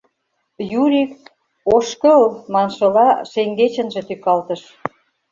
[0.81, 1.11] Юрик,
[1.75, 4.61] «Ошкыл» маншыла, шеҥгечынже тӱкалтыш.